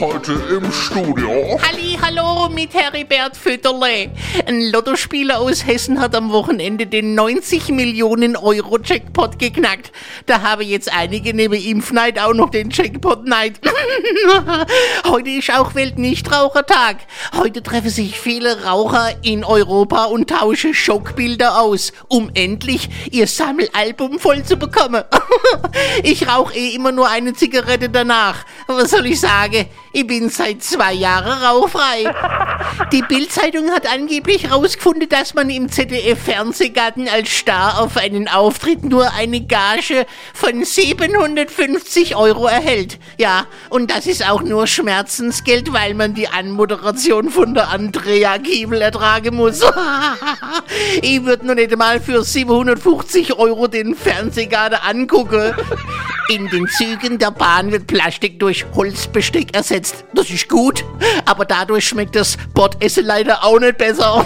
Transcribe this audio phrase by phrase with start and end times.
[0.00, 1.60] Heute im Studio.
[1.60, 4.10] Halli, hallo mit Heribert Fütterle.
[4.46, 9.92] Ein Lottospieler aus Hessen hat am Wochenende den 90 Millionen Euro Jackpot geknackt.
[10.26, 13.60] Da habe jetzt einige neben Impfneid auch noch den Jackpot Neid.
[15.06, 16.98] Heute ist auch Weltnichtrauchertag.
[17.36, 24.18] Heute treffen sich viele Raucher in Europa und tauschen Schockbilder aus, um endlich ihr Sammelalbum
[24.18, 25.04] voll zu bekommen.
[26.02, 28.44] ich rauche eh immer nur eine Zigarette danach.
[28.66, 29.66] Was soll ich sagen?
[29.94, 32.14] Ich bin seit zwei Jahren rauchfrei.
[32.92, 39.12] Die Bildzeitung hat angeblich herausgefunden, dass man im ZDF-Fernsehgarten als Star auf einen Auftritt nur
[39.12, 42.98] eine Gage von 750 Euro erhält.
[43.18, 48.80] Ja, und das ist auch nur Schmerzensgeld, weil man die Anmoderation von der Andrea Kiebel
[48.80, 49.60] ertragen muss.
[51.02, 55.54] ich würde nur nicht mal für 750 Euro den Fernsehgarten angucken.
[56.32, 60.06] In den Zügen der Bahn wird Plastik durch Holzbesteck ersetzt.
[60.14, 60.82] Das ist gut,
[61.26, 64.24] aber dadurch schmeckt das Bottessen leider auch nicht besser.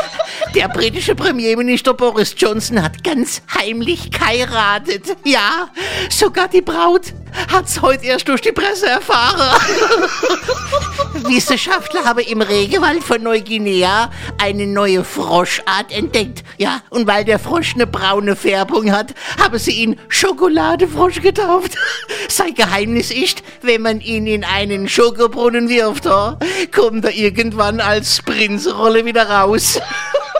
[0.54, 5.14] Der britische Premierminister Boris Johnson hat ganz heimlich geheiratet.
[5.24, 5.68] Ja,
[6.10, 7.12] sogar die Braut
[7.50, 9.60] hat's heute erst durch die Presse erfahren.
[11.14, 16.42] Wissenschaftler haben im Regenwald von Neuguinea eine neue Froschart entdeckt.
[16.58, 21.76] Ja, und weil der Frosch eine braune Färbung hat, haben sie ihn Schokoladefrosch getauft.
[22.28, 26.34] Sein Geheimnis ist, wenn man ihn in einen Schokobrunnen wirft, oh,
[26.74, 29.80] kommt er irgendwann als Prinzrolle wieder raus.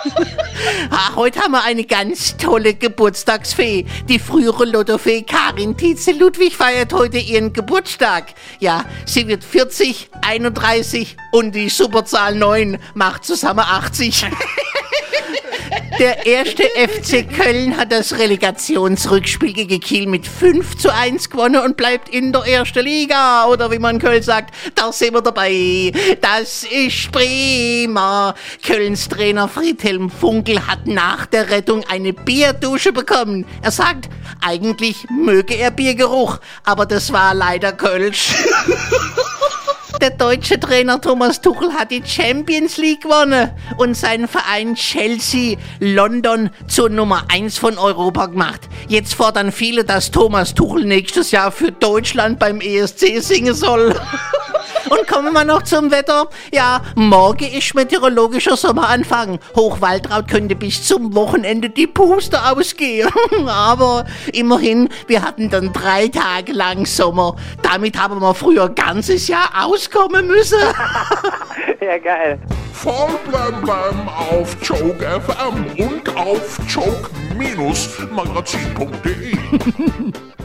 [0.90, 3.86] Ah, heute haben wir eine ganz tolle Geburtstagsfee.
[4.08, 8.34] Die frühere Lottofee Karin Tietze Ludwig feiert heute ihren Geburtstag.
[8.58, 14.26] Ja, sie wird 40, 31 und die Superzahl 9 macht zusammen 80.
[15.98, 21.76] Der erste FC Köln hat das Relegationsrückspiel gegen Kiel mit 5 zu 1 gewonnen und
[21.76, 23.46] bleibt in der ersten Liga.
[23.46, 25.92] Oder wie man Köln sagt, da sind wir dabei.
[26.20, 28.34] Das ist prima.
[28.64, 33.46] Kölns Trainer Friedhelm Funkel hat nach der Rettung eine Bierdusche bekommen.
[33.60, 34.08] Er sagt,
[34.40, 38.34] eigentlich möge er Biergeruch, aber das war leider Kölsch.
[40.02, 46.50] Der deutsche Trainer Thomas Tuchel hat die Champions League gewonnen und seinen Verein Chelsea London
[46.66, 48.62] zur Nummer 1 von Europa gemacht.
[48.88, 53.94] Jetzt fordern viele, dass Thomas Tuchel nächstes Jahr für Deutschland beim ESC singen soll.
[54.92, 56.28] Und kommen wir noch zum Wetter.
[56.52, 59.38] Ja, morgen ist meteorologischer Sommeranfang.
[59.56, 63.08] Hochwaldraut könnte bis zum Wochenende die Puste ausgehen.
[63.48, 64.04] Aber
[64.34, 67.36] immerhin, wir hatten dann drei Tage lang Sommer.
[67.62, 70.60] Damit haben wir früher ein ganzes Jahr auskommen müssen.
[71.80, 72.38] Ja, geil.
[72.72, 79.36] Voll blem blem auf Joke FM und auf joke-magazin.de.